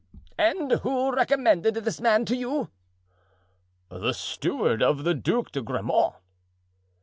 [0.39, 2.71] "And who recommended this man to you?"
[3.91, 6.15] "The steward of the Duc de Grammont."